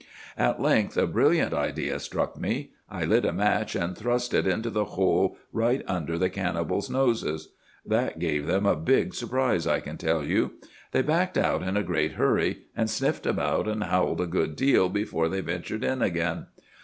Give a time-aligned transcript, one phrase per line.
[0.35, 2.71] "'At length a brilliant idea struck me.
[2.89, 7.49] I lit a match, and thrust it into the hole right under the cannibals' noses.
[7.85, 10.53] That gave them a big surprise, I can tell you.
[10.91, 14.89] They backed out in a great hurry, and sniffed about and howled a good deal
[14.89, 16.47] before they ventured in again.